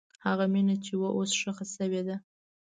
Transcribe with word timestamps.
هغه 0.25 0.45
مینه 0.53 0.75
چې 0.85 0.93
وه، 0.99 1.09
اوس 1.17 1.31
ښخ 1.39 1.57
شوې 1.75 2.01
ده. 2.07 2.15